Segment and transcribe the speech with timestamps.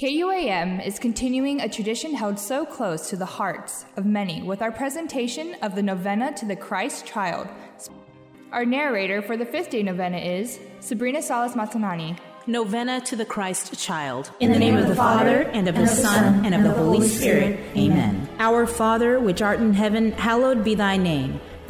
[0.00, 4.72] KUAM is continuing a tradition held so close to the hearts of many with our
[4.72, 7.48] presentation of the Novena to the Christ Child.
[8.50, 12.18] Our narrator for the fifth day novena is Sabrina Salas Matanani.
[12.46, 14.30] Novena to the Christ Child.
[14.40, 17.60] In the name of the Father, and of the Son, and of the Holy Spirit.
[17.76, 18.26] Amen.
[18.38, 21.42] Our Father, which art in heaven, hallowed be thy name.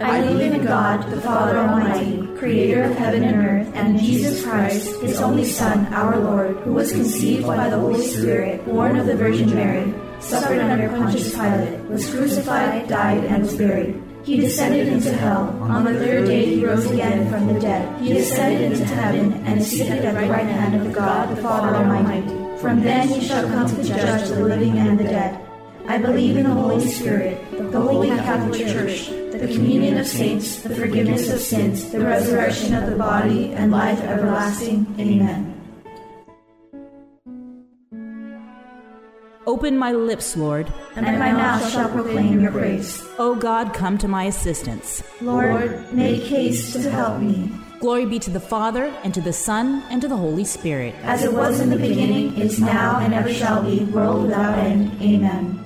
[0.00, 5.00] I believe in God, the Father Almighty, creator of heaven and earth, and Jesus Christ,
[5.00, 9.16] his only Son, our Lord, who was conceived by the Holy Spirit, born of the
[9.16, 14.02] Virgin Mary, suffered under Pontius Pilate, was crucified, died, and was buried.
[14.24, 15.48] He descended into hell.
[15.62, 18.00] On the third day he rose again from the dead.
[18.02, 21.74] He ascended into heaven and is seated at the right hand of God, the Father
[21.76, 22.26] Almighty.
[22.60, 25.40] From then he shall come to judge the living and the dead.
[25.86, 29.08] I believe in the Holy Spirit, the Holy Catholic Church,
[29.40, 34.00] the communion of saints, the forgiveness of sins, the resurrection of the body, and life
[34.00, 34.86] everlasting.
[34.98, 35.52] Amen.
[39.46, 43.00] Open my lips, Lord, and my mouth shall proclaim your praise.
[43.18, 45.04] O God, come to my assistance.
[45.20, 47.52] Lord, make haste to help me.
[47.78, 50.94] Glory be to the Father, and to the Son, and to the Holy Spirit.
[51.02, 54.90] As it was in the beginning, is now, and ever shall be, world without end.
[55.00, 55.65] Amen.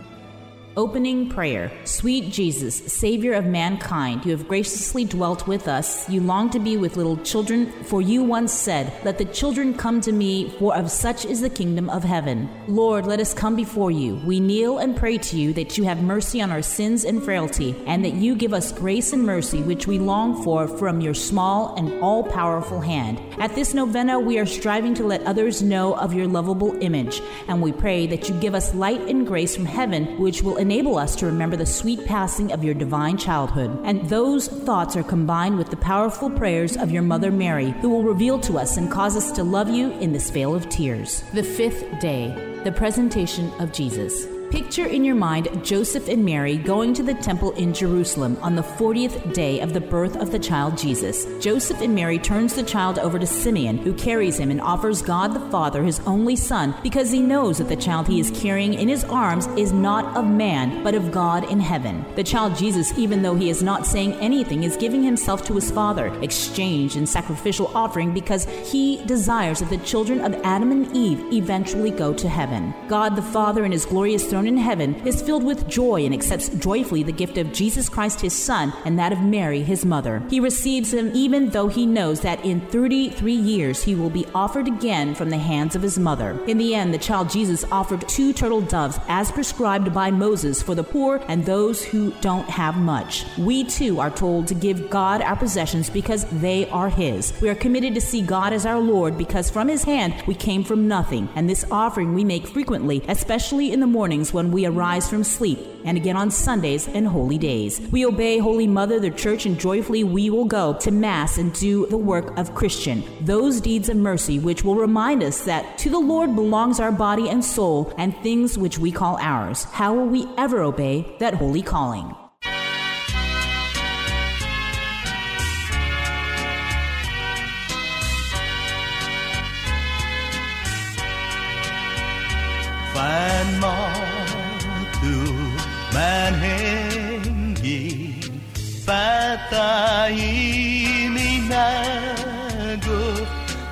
[0.81, 1.70] Opening prayer.
[1.84, 6.09] Sweet Jesus, Savior of mankind, you have graciously dwelt with us.
[6.09, 10.01] You long to be with little children, for you once said, Let the children come
[10.01, 12.48] to me, for of such is the kingdom of heaven.
[12.67, 14.23] Lord, let us come before you.
[14.25, 17.77] We kneel and pray to you that you have mercy on our sins and frailty,
[17.86, 21.74] and that you give us grace and mercy which we long for from your small
[21.77, 23.20] and all powerful hand.
[23.39, 27.61] At this novena, we are striving to let others know of your lovable image, and
[27.61, 31.17] we pray that you give us light and grace from heaven, which will enable us
[31.17, 33.77] to remember the sweet passing of your divine childhood.
[33.85, 38.05] And those thoughts are combined with the powerful prayers of your Mother Mary, who will
[38.05, 41.23] reveal to us and cause us to love you in this vale of tears.
[41.33, 44.39] The fifth day, the presentation of Jesus.
[44.50, 48.62] Picture in your mind Joseph and Mary going to the temple in Jerusalem on the
[48.62, 51.24] 40th day of the birth of the child Jesus.
[51.40, 55.34] Joseph and Mary turns the child over to Simeon, who carries him and offers God
[55.34, 58.88] the Father his only son because he knows that the child he is carrying in
[58.88, 62.05] his arms is not of man, but of God in heaven.
[62.17, 65.70] The child Jesus, even though he is not saying anything, is giving himself to his
[65.70, 71.32] Father, exchanged in sacrificial offering because he desires that the children of Adam and Eve
[71.32, 72.74] eventually go to heaven.
[72.88, 76.48] God the Father in his glorious throne in heaven is filled with joy and accepts
[76.48, 80.23] joyfully the gift of Jesus Christ his Son and that of Mary his mother.
[80.30, 84.68] He receives him even though he knows that in 33 years he will be offered
[84.68, 86.39] again from the hands of his mother.
[86.46, 90.74] In the end, the child Jesus offered two turtle doves as prescribed by Moses for
[90.74, 93.24] the poor and those who don't have much.
[93.39, 97.33] We too are told to give God our possessions because they are his.
[97.40, 100.64] We are committed to see God as our Lord because from his hand we came
[100.64, 105.08] from nothing, and this offering we make frequently, especially in the mornings when we arise
[105.08, 107.80] from sleep, and again on Sundays and holy days.
[107.91, 111.86] We obey Holy Mother, the Church, and joyfully we will go to Mass and do
[111.86, 115.98] the work of Christian, those deeds of mercy which will remind us that to the
[115.98, 119.64] Lord belongs our body and soul and things which we call ours.
[119.64, 122.14] How will we ever obey that holy calling?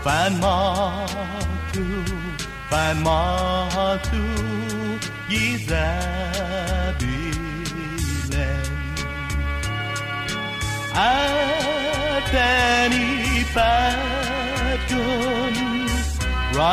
[0.08, 1.06] 烦马
[1.70, 1.80] 途，
[2.70, 3.68] 烦马
[4.04, 4.16] 途，
[5.28, 5.76] 一再
[6.98, 7.04] 比
[8.30, 8.40] 连。
[10.94, 10.98] 爱
[12.32, 13.60] 带你白
[14.88, 14.96] 中，
[16.58, 16.64] 爱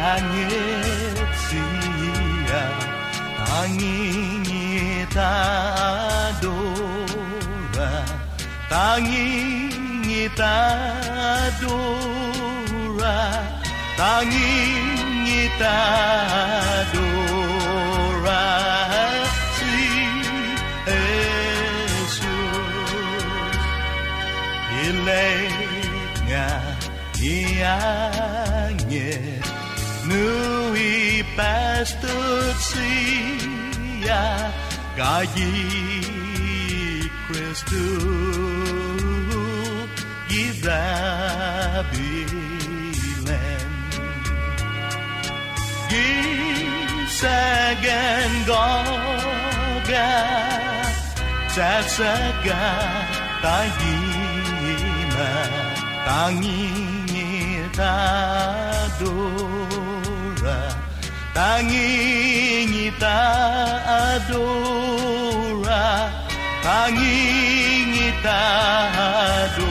[0.00, 0.02] 安
[0.32, 0.40] 夜
[1.36, 1.58] 西
[2.48, 2.52] 呀，
[3.36, 5.20] 当你大
[6.40, 6.48] 多
[7.78, 7.84] 啊，
[8.70, 10.42] 当你大
[11.60, 11.68] 多。
[14.00, 16.96] Tanging itadora
[19.60, 19.76] si
[20.88, 22.16] Jesus
[24.88, 26.48] ilenga
[27.20, 29.44] iangit
[30.08, 32.88] nui pas justicia,
[34.96, 35.52] Galli
[37.28, 37.84] Christu,
[40.32, 42.29] Gizabilen.
[47.80, 50.12] Gisagan Goga,
[51.48, 52.76] Satsaga,
[53.40, 55.32] Tahima,
[56.04, 59.08] Tangi Tadora,
[61.32, 64.28] Tangi Tadora,
[66.60, 69.69] Tangi Tadora,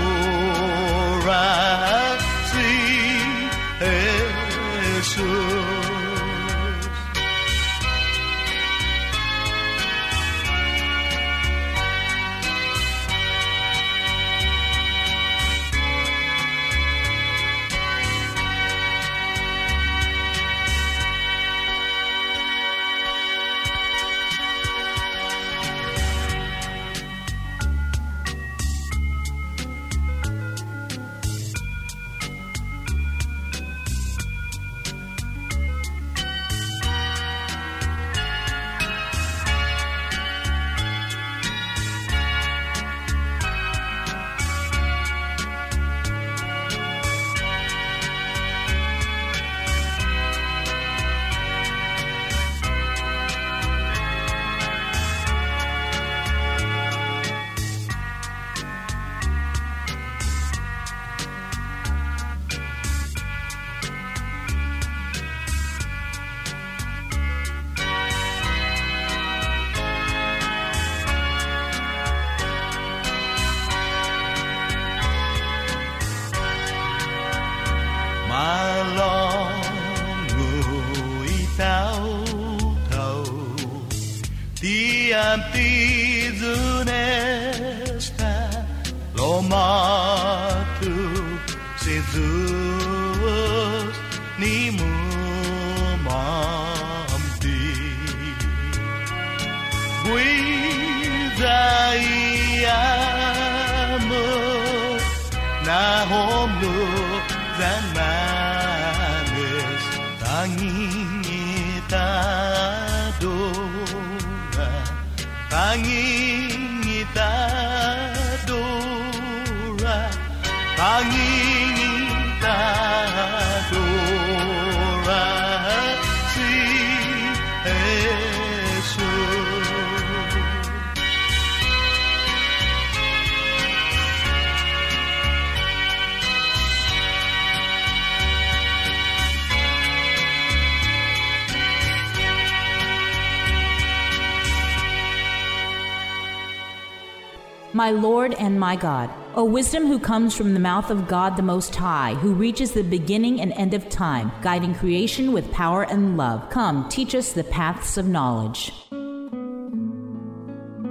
[147.79, 151.43] My Lord and my God, O wisdom who comes from the mouth of God the
[151.43, 156.17] Most High, who reaches the beginning and end of time, guiding creation with power and
[156.17, 158.73] love, come, teach us the paths of knowledge.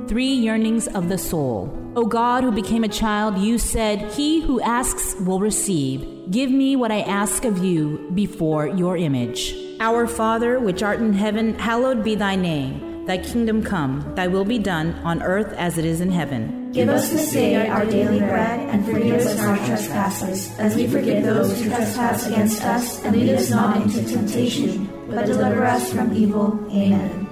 [0.08, 1.70] Three yearnings of the soul.
[1.94, 6.30] O God, who became a child, you said, He who asks will receive.
[6.30, 9.54] Give me what I ask of you before your image.
[9.78, 12.87] Our Father, which art in heaven, hallowed be thy name.
[13.08, 16.72] Thy kingdom come, thy will be done on earth as it is in heaven.
[16.72, 21.24] Give us this day our daily bread, and forgive us our trespasses, as we forgive
[21.24, 23.02] those who trespass against us.
[23.04, 26.62] And lead us not into temptation, but deliver us from evil.
[26.70, 27.26] Amen.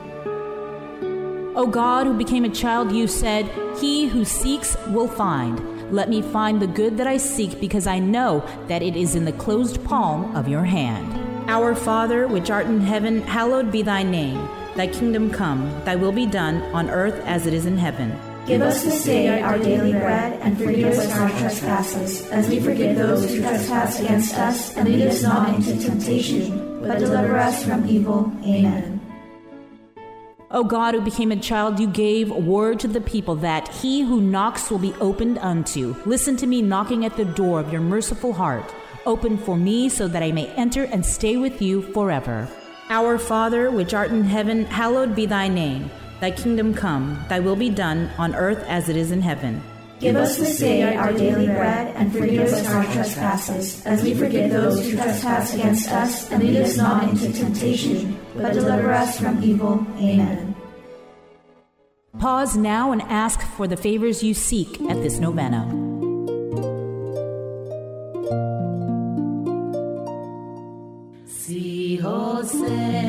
[1.54, 3.44] O God, who became a child, you said,
[3.78, 5.92] He who seeks will find.
[5.92, 9.26] Let me find the good that I seek, because I know that it is in
[9.26, 11.50] the closed palm of your hand.
[11.50, 14.48] Our Father, which art in heaven, hallowed be thy name.
[14.76, 18.14] Thy kingdom come, thy will be done on earth as it is in heaven.
[18.46, 22.94] Give us this day our daily bread, and forgive us our trespasses, as we forgive
[22.94, 24.76] those who trespass against us.
[24.76, 28.30] And lead us not into temptation, but deliver us from evil.
[28.44, 29.00] Amen.
[30.50, 34.20] O God, who became a child, you gave word to the people that he who
[34.20, 35.96] knocks will be opened unto.
[36.04, 38.74] Listen to me knocking at the door of your merciful heart.
[39.06, 42.46] Open for me so that I may enter and stay with you forever.
[42.88, 45.90] Our Father, which art in heaven, hallowed be thy name.
[46.20, 49.60] Thy kingdom come, thy will be done on earth as it is in heaven.
[49.98, 54.50] Give us this day our daily bread, and forgive us our trespasses, as we forgive
[54.50, 56.30] those who trespass against us.
[56.30, 59.84] And lead us not into temptation, but deliver us from evil.
[59.96, 60.54] Amen.
[62.18, 65.85] Pause now and ask for the favors you seek at this novena.
[72.46, 73.05] Si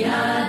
[0.00, 0.39] Yeah.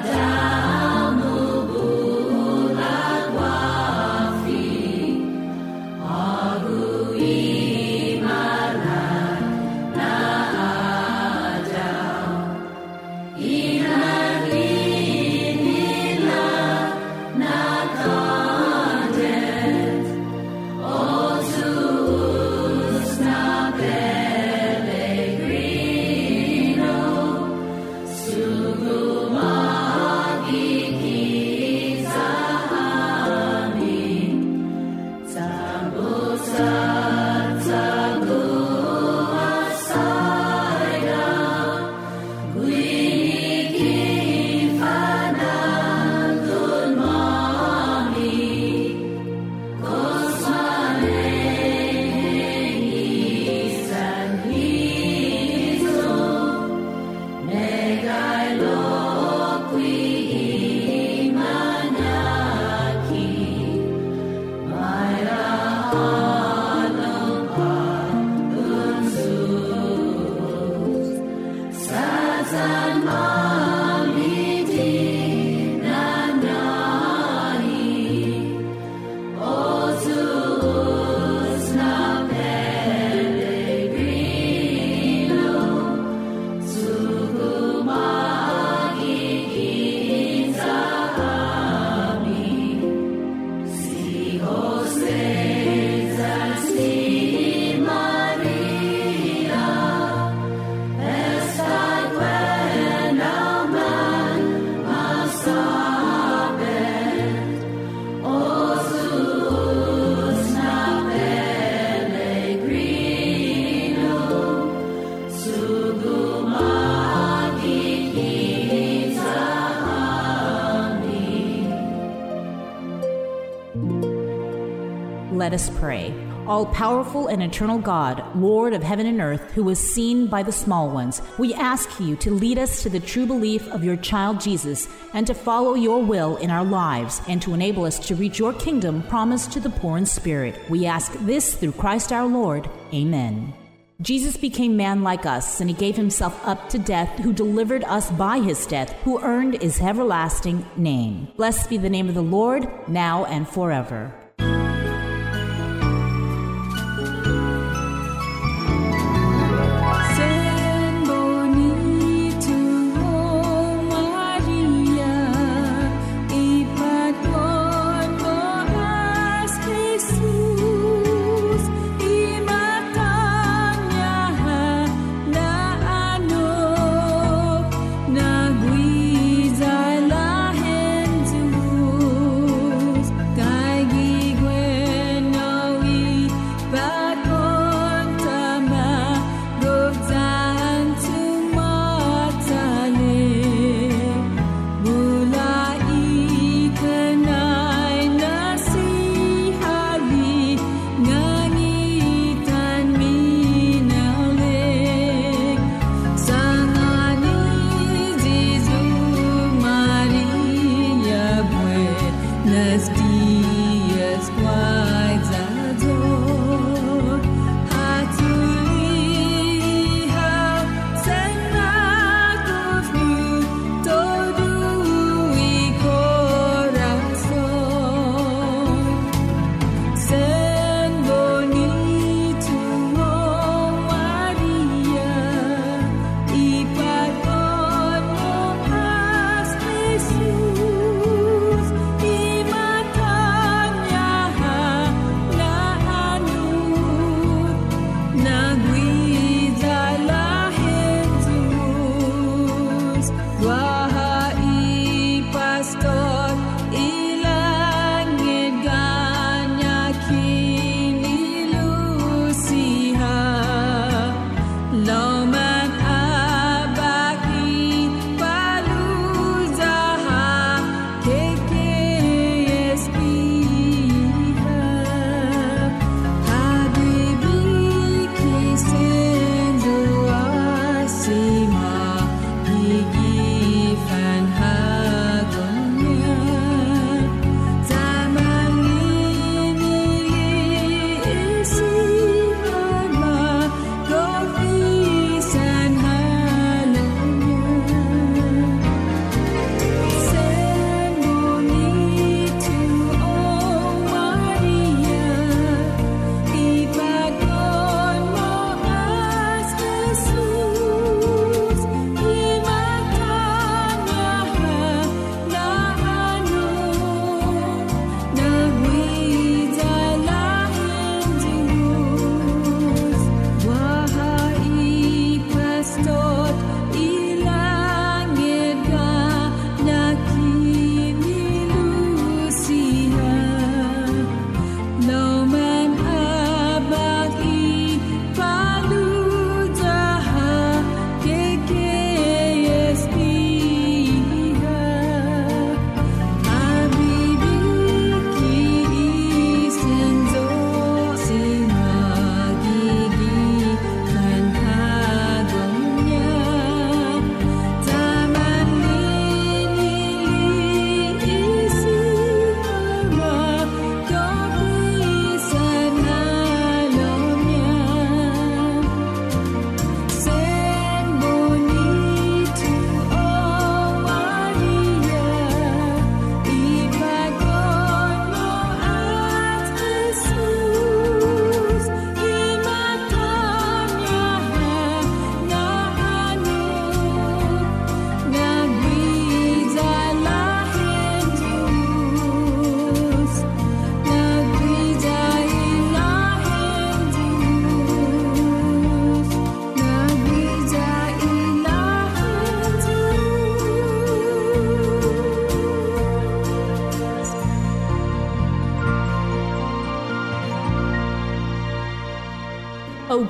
[125.51, 126.13] Let us pray.
[126.47, 130.51] All powerful and eternal God, Lord of heaven and earth, who was seen by the
[130.53, 134.39] small ones, we ask you to lead us to the true belief of your child
[134.39, 138.39] Jesus and to follow your will in our lives and to enable us to reach
[138.39, 140.57] your kingdom promised to the poor in spirit.
[140.69, 142.69] We ask this through Christ our Lord.
[142.93, 143.53] Amen.
[143.99, 148.09] Jesus became man like us, and he gave himself up to death, who delivered us
[148.09, 151.27] by his death, who earned his everlasting name.
[151.35, 154.13] Blessed be the name of the Lord, now and forever.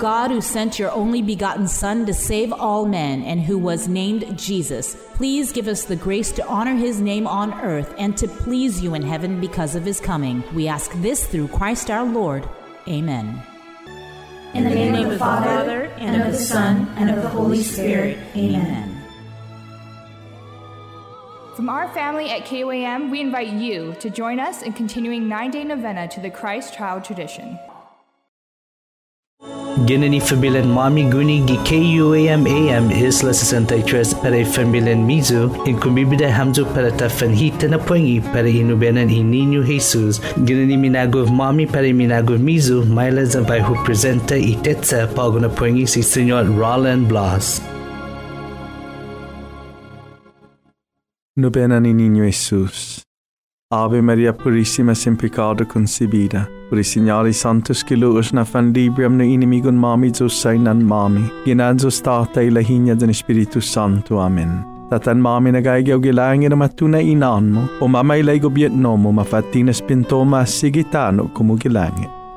[0.02, 4.36] God who sent your only begotten Son to save all men and who was named
[4.36, 8.82] Jesus, please give us the grace to honor his name on earth and to please
[8.82, 10.44] you in heaven because of his coming.
[10.56, 12.50] We ask this through Christ our Lord.
[12.88, 13.44] Amen.
[14.56, 18.18] In the name of the Father, and of the Son, and of the Holy Spirit.
[18.36, 19.04] Amen.
[21.56, 25.64] From our family at KUAM, we invite you to join us in continuing nine day
[25.64, 27.60] novena to the Christ Child tradition.
[29.82, 35.80] Gënë një familjen mami guni gi KUAM AM is la 63 para familjen Mizu in
[35.82, 40.22] kumbibida hamzu para ta fanhita na puengi para inubenan i Ninyo Jesus.
[40.46, 45.50] Gënë ni minagov mami para minagov Mizu maila zambay hu presenta i tetsa pago na
[45.88, 47.60] si Senyor Roland Blas.
[51.38, 53.02] Nubenan i Ninyo Jesus.
[53.72, 56.61] Ave Maria Purísima sem pecado concebida.
[56.80, 62.42] Señales santos que luos na fan libriam na inimigun mami zo sainan mami, ginanzo stata
[62.42, 64.20] ila hinya den Espiritu Santo.
[64.20, 64.64] Amen.
[64.90, 69.12] Tatan mami na gaigaw gilangin na matuna inan mo, o mama ilay gobyet no mo
[69.12, 71.58] mafatina spintoma sigitano kumu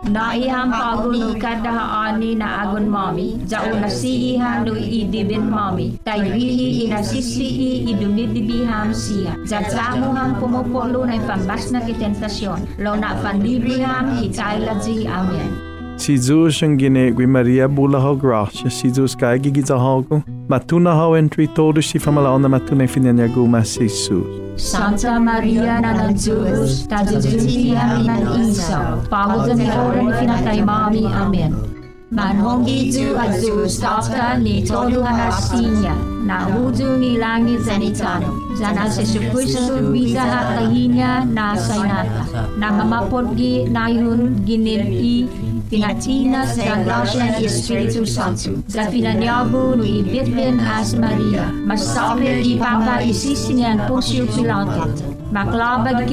[0.04, 1.72] Naiham pagunu kada
[2.04, 3.40] ani na agun mami.
[3.48, 5.96] Jau nasihi hanu idibin mami.
[6.04, 9.32] Taiwihi inasisihi idunidibiham siya.
[9.48, 12.76] Jajamu ham pumupolo na pambas na kitentasyon.
[12.78, 15.08] Lo na pandibiham itailaji.
[15.08, 15.50] Amen.
[15.96, 18.68] Si Jesus ang gine gwi Maria bula ho gracia.
[18.68, 20.26] Si Jesus kaya gigizahago.
[20.48, 24.44] Matuna ho entry todo si famalaw na matuna finanya guma si Jesus.
[24.54, 31.73] Santa Maria na ng Diyos, tajujuti ng isaw, pagod na oran pinatay mami, amen.
[32.14, 38.86] Manhongi Diyos, tata ni todo hanasinya, na hudu ni langit zanitano, zana
[39.34, 45.26] Kristo bisa hatahinya na sainata, na mamapodgi na yun ginili,
[45.66, 53.02] Pinatina sa grasya ni Espiritu Santo, sa pinanyago no ibitbin as Maria, masabi di papa
[53.02, 54.86] isisinyan Poncio Pilato,
[55.34, 56.06] maklabag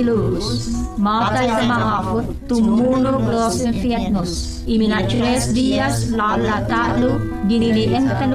[1.02, 4.62] Mata de Mahapu, tu mundo los infiernos.
[4.68, 7.18] Y mira tres días la latalu,
[7.50, 7.90] ginili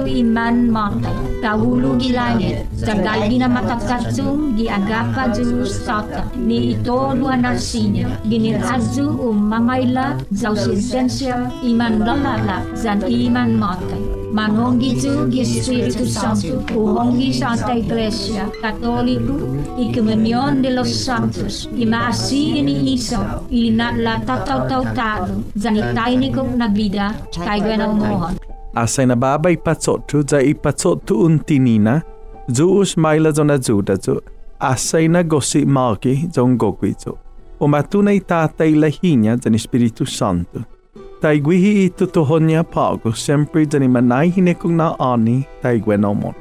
[0.05, 1.07] y man mata.
[1.41, 6.27] kacung gilangit, tagal ginamatatsum, giagapa julus sata.
[6.35, 13.95] Ni ito um, mamaila, ummamaila, zausisensia, iman lalala, zan iman mata.
[14.31, 19.33] Manonghi Zughi Spirito Santo, Uongi Santa Iglesia, Cattolico,
[19.77, 27.87] e Comunione de los Santos, e in Isa, e la Tatautautado, Zanitainico na vida, Taigwena
[27.87, 28.37] Mohan.
[28.73, 32.03] Asai na babay patsotu, za ipatsotu untinina,
[32.49, 34.21] Zuus maila zona zuda zu,
[34.59, 37.17] asai na gosi malki zon gogwizu.
[37.59, 40.76] O matuna i tatai la hinya zan Spiritu Santo.
[41.21, 46.35] Tai gwihi i tutuhonya pago sempre dani manai hinekung na ani tai gwenomon.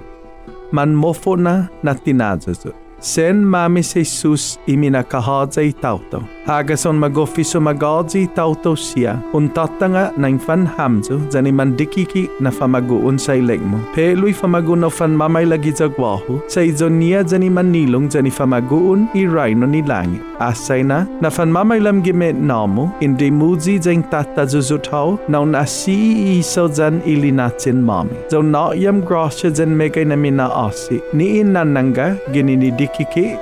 [0.72, 2.85] Man mofo na na tinazazu.
[3.06, 6.20] Sen mamis Jesus imina kahadza i tauto.
[6.46, 9.12] Hagason magofiso magadzi i tauto siya.
[9.32, 13.78] Untatanga na infan hamzo zani mandikiki na famaguun sa ilengmo.
[13.94, 16.40] Pelui famagun no fan mamay lagi za gwahu.
[16.48, 20.22] Sa izon niya zani manilong zani famaguun i raino ni langit.
[20.40, 25.96] Asay na fan mamay lam gime namo indi muzi zang tata zuzutao na un asi
[26.40, 28.18] iso zan ilinatin mami.
[28.30, 31.00] Zon na yam grasya zan megay na mina asi.
[31.12, 32.95] Ni inananga ginini dikiki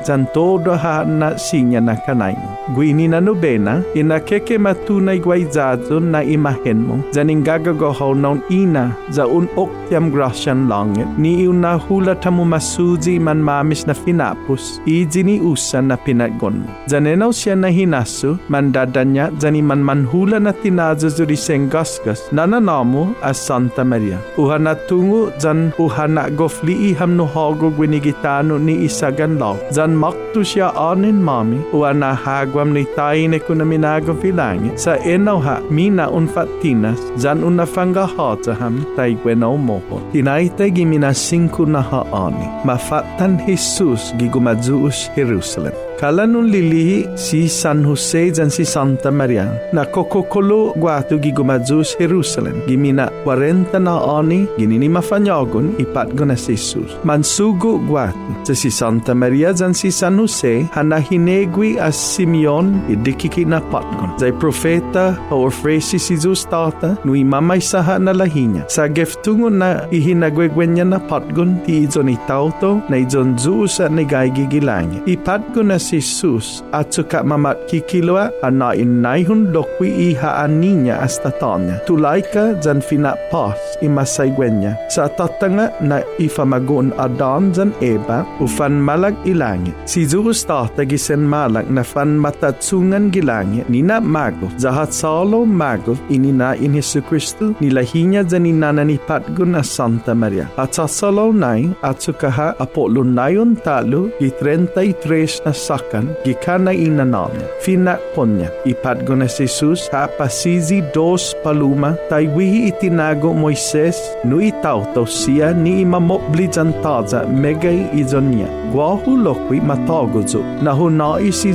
[0.05, 2.35] zan todo ha na sinya na kanay.
[2.75, 6.99] Gwini na nubena ina keke matunay gwaizazo na imahen mo.
[7.13, 11.07] Zan ingagagahaw na un ina za un okyam grasyan langit.
[11.19, 14.81] Ni una hula tamu masuzi man mamis na finapus.
[14.87, 16.69] Izini usa na pinaggon mo.
[16.87, 23.85] Zanenaw siya na hinaso, mandadanya zani man manhula na tinazo zuri sengasgas, nananamo as Santa
[23.85, 24.19] Maria.
[24.37, 29.57] Uhana tungo zan uhana gofli i hamno hago gwinigitano ni isagan law.
[29.71, 34.71] Zan maktu siya anin mami, uhana hagwam ni taine kuna minago vilangi.
[34.79, 40.01] Sa enaw ha, mina unfatinas, zan unafanga hata ham, tay gwenaw moho.
[40.13, 45.73] Tinaita gimina sinku na haani, mafatan Jesus gigumadzuus Jerusalem.
[45.95, 52.67] Kala nun lilihi si San Jose dan si Santa Maria na kokokolo guatu gigumadzus Jerusalem.
[52.67, 56.99] Gimina 40 na ani ginini mafanyagon ipat go na si Jesus.
[57.07, 63.63] Mansugo guatu si Santa Maria dan si San Jose hana hinegwi as Simeon idikiki na
[63.71, 64.19] patgon.
[64.19, 68.67] Zay profeta or fresi si Jesus tata nui mamay saha na lahinya.
[68.67, 75.07] Sa geftungo na ihinagwegwenya na patgon ti izon itauto na izon Zeus at nagaygigilangi.
[75.07, 81.85] Ipat ko na Jesus at suka mamat kikilwa ana inaihun lokwi iha aninya astatanya.
[81.85, 84.77] Tulaika jan fina pas imasay gwenya.
[84.89, 89.75] Sa tatanga na ifamagun Adan jan Eba ufan malag ilangit.
[89.85, 94.49] Si Jesus tata gisen malag na fan matatsungan gilangit ni na mago.
[94.57, 100.49] Zahat salo mago inina in Jesu Kristu nilahinya jan inana ni patgun Santa Maria.
[100.57, 107.05] At sa salo nai at sukaha apolo nayon talo gi 33 na sakan gikana ina
[107.05, 107.47] namnya.
[107.61, 108.49] Fina konya.
[108.65, 117.91] Ipatgones Jesus hapasizi dos paluma taiwihi itinago Moises nui tauto sia ni imamobli jantaza megai
[117.99, 118.47] izonia.
[118.73, 121.55] Guahu lokwi matagozo na hunai si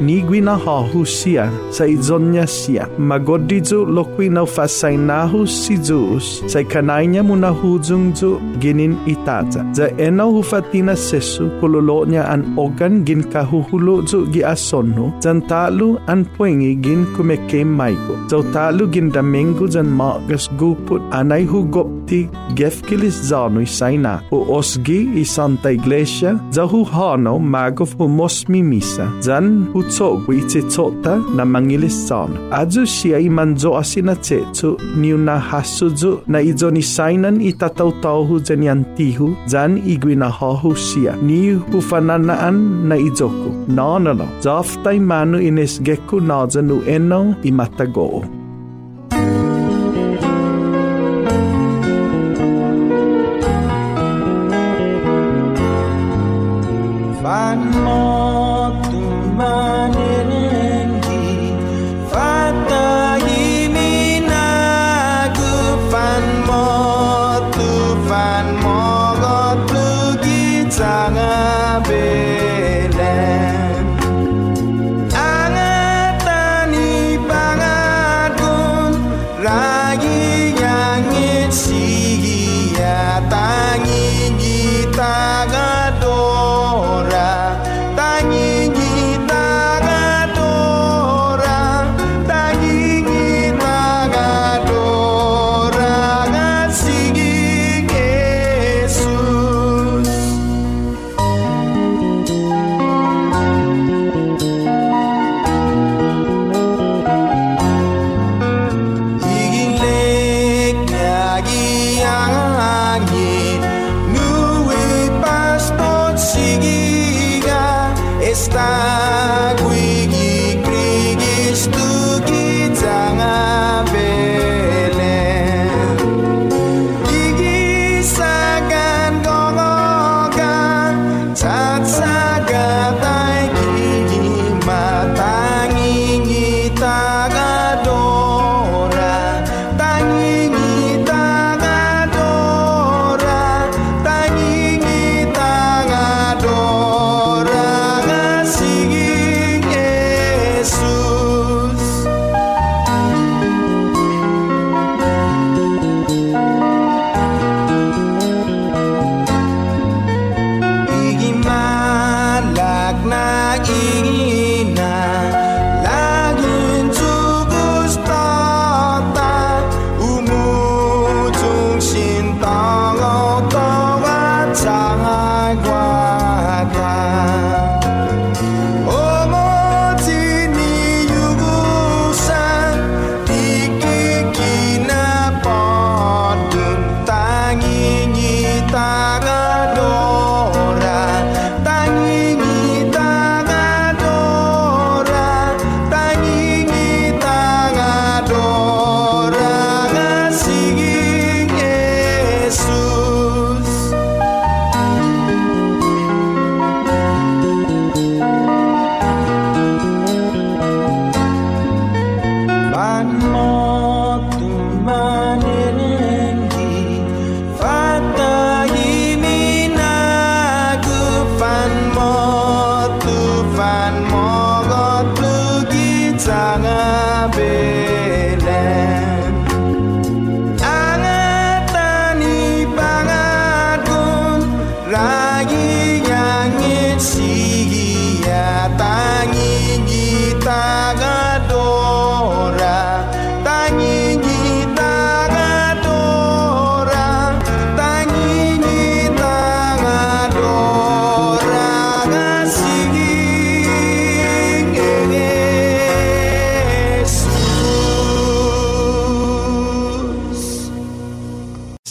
[0.00, 2.86] nigwi na hahu sia sa izonia sia.
[2.98, 9.66] Magodizo lokwi na fasainahu si Zeus sa kanainya munahuzungzo ginin itaza.
[9.72, 15.88] Za ena hufatina sesu kololonya an organ gin kahu kahuhulo zo gi asonno jan talu
[16.12, 18.14] an puengi gin kumeke maiko.
[18.30, 22.20] Zo talu gin damengo jan magas guput anay hugopti
[22.58, 30.40] gefkilis zanui saina o osgi i Santa Iglesia za huhano magov humosmi misa zan hutsogwi
[30.48, 32.38] tsetsota na mangilis zana.
[32.60, 39.28] Azu siya i manzo asina tsetsu niu na hasuzu na izoni sainan itatautauhu jan yantihu
[39.46, 43.72] zan igwina hahu siya ni hufananaan na izoku geku.
[43.74, 44.26] No, no, no.
[44.40, 48.41] Zoftai manu ines geku nozanu eno i matagoo.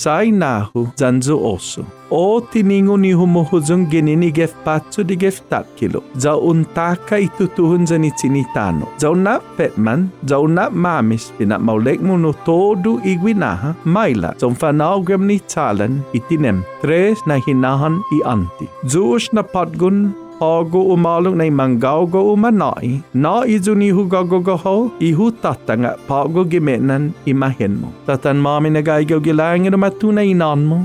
[0.01, 1.83] Sai nahu zanzu oso.
[2.11, 6.01] O tiningu ni humuhuzung ginini gef patsu di gef tat kilo.
[6.23, 8.87] Za untaka itutuhun zani tinitano.
[8.97, 14.33] Za una petman, za una mamis pina maulek mo no todo igwinaha maila.
[14.39, 16.63] Za umfanawgram ni talan itinem.
[16.81, 18.67] Tres na hinahan i anti.
[18.83, 22.87] Zuush na patgun ho go u malung nei mangao go u manai
[23.23, 24.75] na izuni hu go go go ho
[25.07, 29.33] i hu tatanga pa go gi menan imahen mo tatan ma mi nagai go gi
[29.39, 30.79] lang no matu nei nan mo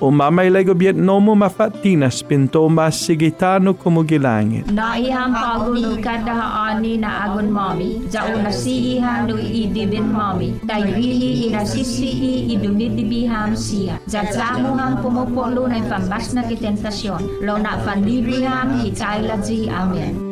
[0.00, 4.64] O mamma umamaylegobiet nomu mafatinas pinto mas sigitano kumugilangit.
[4.72, 13.52] Naiham pago ni kadahaani na agon mami, zauna siihan no idibin mami, tayuihi inasisihi idumidibiham
[13.52, 14.00] siya.
[14.08, 19.68] Zazamuham pumupulo na pambas na kitentasyon, lo na pandibiham hitaylaji.
[19.68, 20.29] Amen.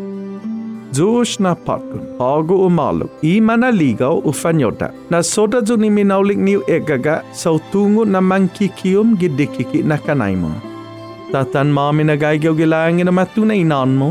[0.98, 7.14] Jewish na parkun ogu umalu i mana ligaw ufanyota na soda juni minaulik niu egaga
[7.32, 10.50] sau tungu na mangkikium gidikiki na kanaimo
[11.32, 14.08] tatan mami na gaigyo gilangi na matuna inanmo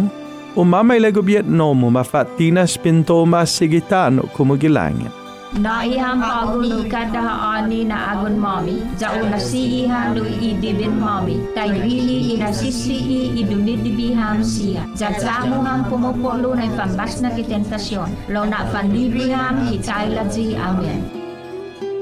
[0.56, 5.12] umama ilago biet nomo mafatina spintoma sigitano kumugilangin
[5.56, 7.24] Naihang paaguni kada
[7.56, 8.84] ani na agun mami.
[9.00, 11.40] Zao nasiihang no idibin mami.
[11.56, 14.84] Tayo ihi inasisi i idunidibihang siya.
[14.92, 18.12] Zagzamuhang pumupulo na pambas na kitentasyon.
[18.28, 20.60] Lo na pandibihang hitailadzi.
[20.60, 21.28] Amen.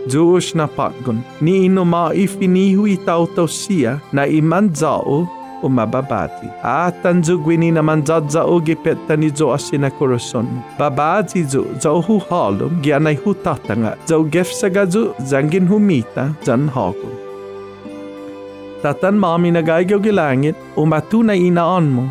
[0.09, 5.25] Jewish na patgon, ni inoma ifinihui tau siya na iman zao
[5.65, 6.47] o mababati.
[6.63, 10.47] At tanzuguini naman zadzaogi petani zo asina koroson.
[10.79, 17.15] Babazi zo zauhu halum gianai hutatanga gefsaga gefsagazu zangin humita zan hagum.
[18.83, 22.05] Tatan mami nagaigyo gilangit umatuna inaanmo.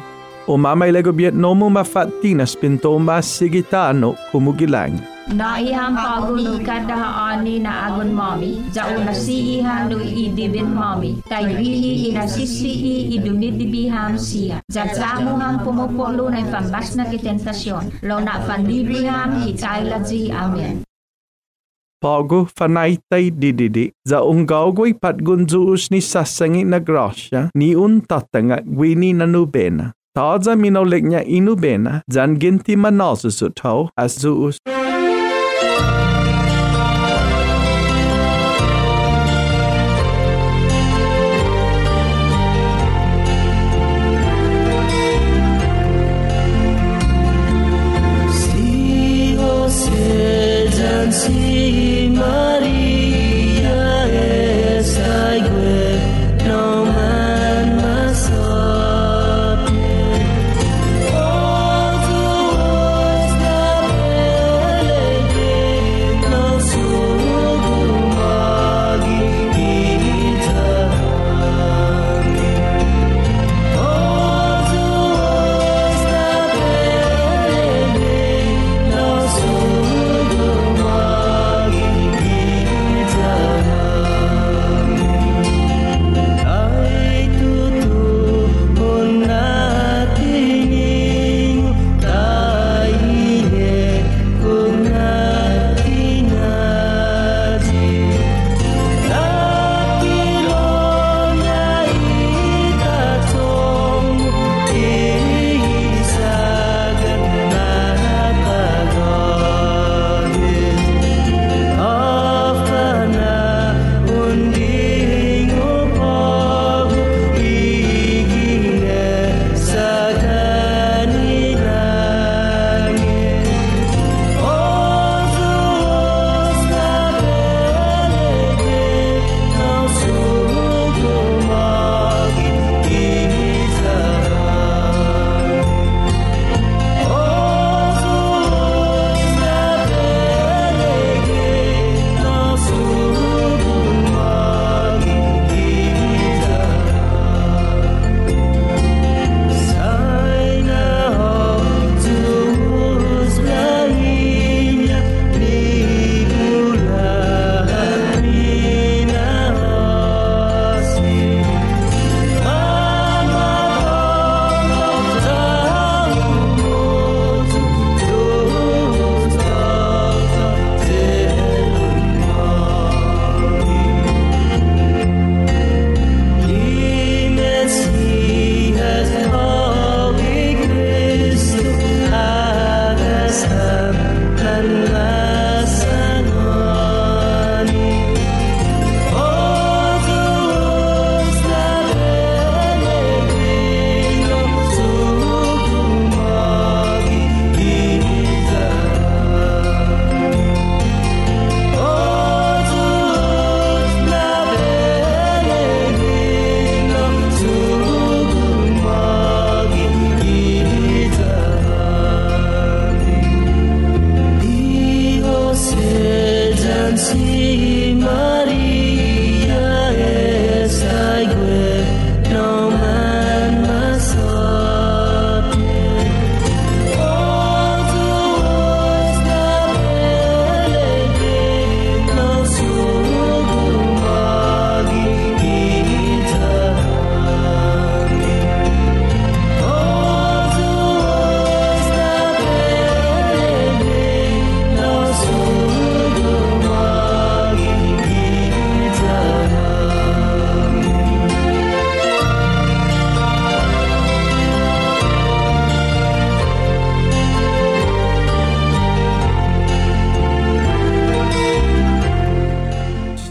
[0.47, 5.14] O mama ilego biet nomu mafattina spinto mas sigitano kumugilangit.
[5.33, 6.97] na iham pagunu kada
[7.33, 8.61] ani na agun mami.
[8.77, 11.17] Jau nasi ihan nu idibin mami.
[11.29, 14.61] Tai wihi ina sisi i iduni dibi ham sia.
[14.73, 20.85] Jajamu ham pumupolu na pambas na kitentasyon lo na pandibi ham hitai laji amen.
[22.03, 29.13] Pagu fanaitai dididi za ungaugoi patgun zuus ni sasangi na grosha ni un tatanga gwini
[29.13, 29.93] na nubena.
[30.15, 34.59] Taza minoleknya inubena jan ginti manasusut ho as zuus.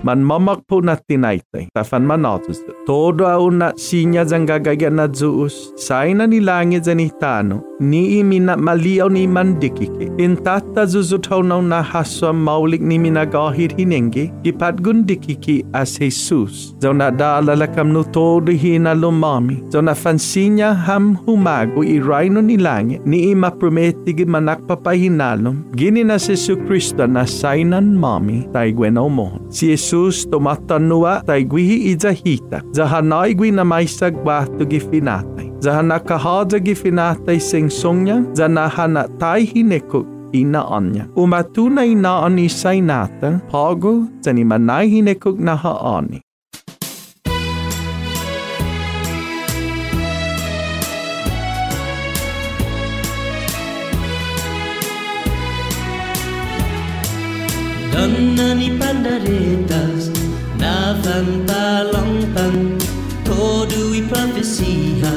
[0.03, 2.59] Man mamak po na tinaitay, tafan manatos.
[2.85, 8.57] Todo au na sinya zang gagaya na zuus, say na nilangit zan itano, ni imina
[8.59, 10.11] maliaw ni mandikike.
[10.19, 16.75] Intata zuzutaw na na haswa maulik ni minagahit hinenge, ipatgun dikiki as Jesus.
[16.83, 23.31] Zaw na daalalakam no todo hina lumami, zaw na fansinya ham humago i raino ni
[23.31, 26.35] ima prometigi manakpapahinalom, gini na si
[26.67, 29.39] Kristo na sainan mami, tay gwenaw mo.
[29.49, 34.79] Si Jesus Jesus to matanua tai guihi i tumatanua taigwihi nai Zahanoigwi na maisag bahtugi
[34.79, 35.53] finatay.
[35.61, 38.25] Zahanakahajagi finatay singsongnya.
[38.33, 41.05] Zanahanatay hinekuk inaanya.
[41.15, 43.37] Umatunay naan isay nata.
[43.51, 46.25] pago zanimanay hinekuk nahaani.
[57.93, 58.82] Nannani
[59.23, 60.11] claritas
[60.57, 62.77] Navan palompan
[63.23, 65.13] Todo i profecia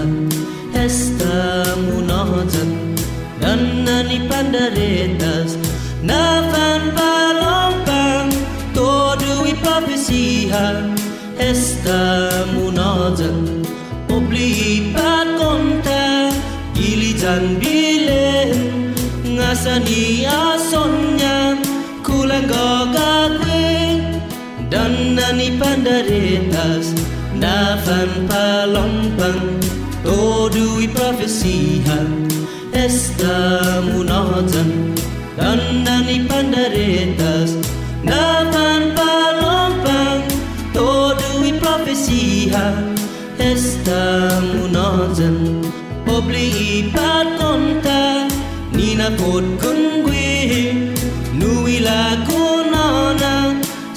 [0.73, 2.95] Esta munodan
[3.41, 5.59] Nanan ni pandaretas
[6.03, 8.31] Navan palompan
[8.75, 10.95] Todo i profecia
[11.39, 13.67] Esta munodan
[14.09, 16.31] Obli pat conta
[16.75, 18.95] Gilitan bilen
[19.37, 21.59] Ngasani asonnya
[22.07, 22.76] Kulanggan
[25.27, 26.87] nani pandaretas
[27.43, 29.41] nafan palompang
[30.07, 31.97] todui profesia
[32.83, 33.39] esta
[33.87, 34.71] munajan
[35.39, 37.59] dan nani pandaretas
[38.11, 40.23] nafan palompang
[40.77, 42.65] todui profesia
[43.51, 45.37] esta munajan
[46.07, 46.47] obli
[46.79, 48.31] ipat konta
[48.79, 50.31] nina pot kungwe
[51.35, 52.26] Nuila kunona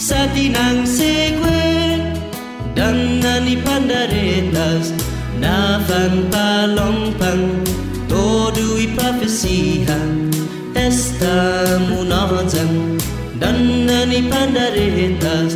[0.09, 1.61] satinang sekwe
[2.73, 4.89] dan nani pandaretas
[5.37, 7.61] nafan palongpang
[8.09, 10.33] todu ipafesihan
[10.73, 12.97] esta munajang
[13.37, 15.53] dan nani pandaretas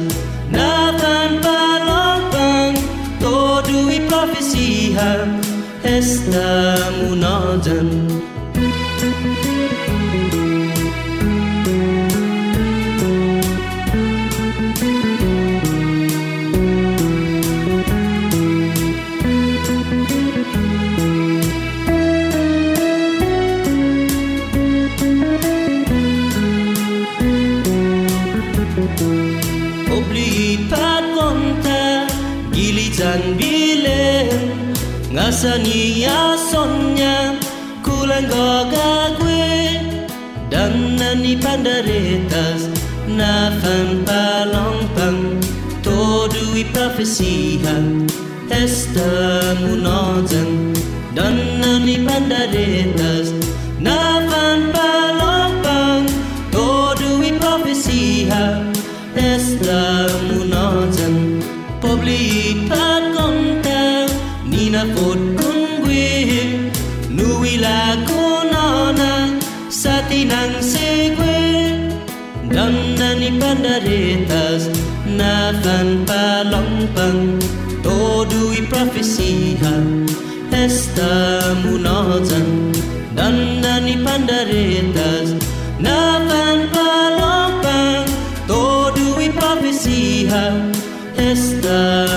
[0.54, 2.78] nafan palongpang
[3.18, 5.41] todu ipafesihan
[5.82, 7.89] esta munajang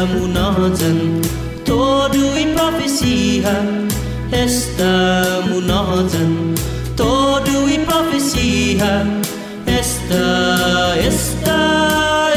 [0.04, 1.24] munajan
[1.64, 3.56] todui profesia
[4.32, 4.92] esta
[5.48, 6.54] munajan
[9.66, 10.24] esta
[10.98, 11.58] esta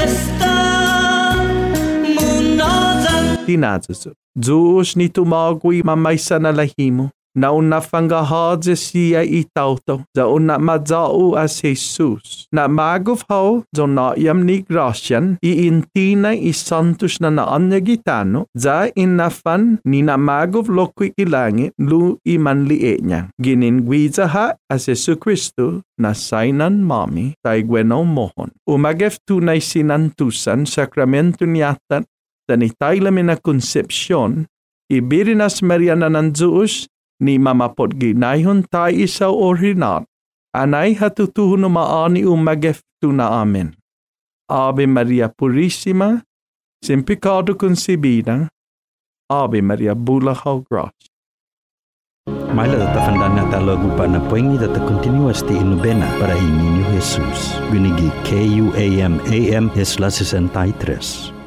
[0.06, 0.56] esta
[2.16, 3.26] munajan.
[4.96, 7.10] Ni tumagui mamaisa lahimo.
[7.40, 10.04] Na una fangahaja siya itauto.
[10.12, 12.52] Za una madzau as Jesus.
[12.52, 18.52] Na magov hao zo na yam ni grasyan i intina i santus na naanya gitano.
[18.52, 23.32] Za inafan ni na magov lokwi ilangi lu i manlie niya.
[23.40, 28.52] Ginin gwiza ha as Jesu Kristo na sainan mami tay gwenaw mohon.
[28.68, 32.04] Umagef tunay sinantusan sakramento niyatan
[32.50, 34.50] dan itayla na konsepsyon,
[34.90, 36.34] ibirinas Mariana ng
[37.20, 40.08] ni mamapot ginayhon tayo isa original,
[40.56, 43.76] anay hatutuhon maani umagef na amen.
[44.50, 46.24] Ave Maria Purissima,
[46.84, 48.50] sin pecado concebida,
[49.30, 51.08] Ave Maria Bulahaw Gracia.
[52.50, 57.56] Maila data fandana ta lagu pa na poingi data continuas ti inubena para ininyo Jesus.
[57.70, 61.39] Gunigi K-U-A-M-A-M es la 63.